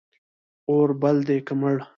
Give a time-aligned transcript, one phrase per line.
[0.71, 1.75] اور بل دی که مړ